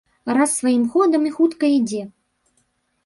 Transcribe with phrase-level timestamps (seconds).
[0.37, 2.03] Раз сваім ходам і хутка ідзе.